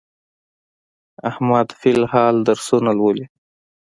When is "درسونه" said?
2.47-2.91